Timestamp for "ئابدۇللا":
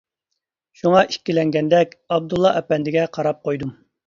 2.17-2.55